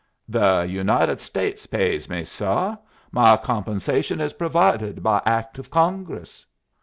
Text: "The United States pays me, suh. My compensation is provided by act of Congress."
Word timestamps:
"The 0.27 0.61
United 0.67 1.21
States 1.21 1.67
pays 1.67 2.09
me, 2.09 2.23
suh. 2.23 2.75
My 3.11 3.37
compensation 3.37 4.19
is 4.19 4.33
provided 4.33 5.03
by 5.03 5.21
act 5.27 5.59
of 5.59 5.69
Congress." 5.69 6.43